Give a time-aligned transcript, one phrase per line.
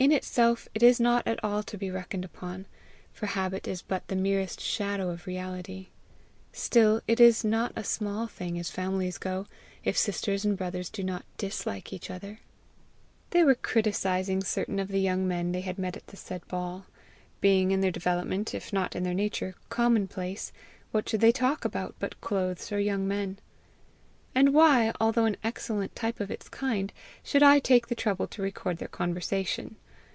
[0.00, 2.66] In itself it is not at all to be reckoned upon,
[3.12, 5.88] for habit is but the merest shadow of reality.
[6.52, 9.46] Still it is not a small thing, as families go,
[9.82, 12.38] if sisters and brothers do not dislike each other.
[13.30, 16.86] They were criticizing certain of the young men they had met at the said ball.
[17.40, 20.52] Being, in their development, if not in their nature, commonplace,
[20.92, 23.40] what should they talk about but clothes or young men?
[24.32, 26.92] And why, although an excellent type of its kind,
[27.24, 29.74] should I take the trouble to record their conversation?